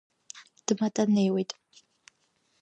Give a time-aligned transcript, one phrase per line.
[0.65, 1.51] Дматанеиуеит.